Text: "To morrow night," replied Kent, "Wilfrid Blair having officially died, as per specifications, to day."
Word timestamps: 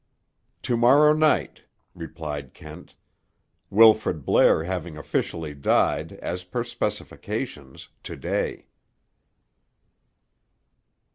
"To 0.63 0.75
morrow 0.75 1.13
night," 1.13 1.61
replied 1.93 2.55
Kent, 2.55 2.95
"Wilfrid 3.69 4.25
Blair 4.25 4.63
having 4.63 4.97
officially 4.97 5.53
died, 5.53 6.13
as 6.13 6.43
per 6.43 6.63
specifications, 6.63 7.87
to 8.01 8.15
day." 8.15 8.65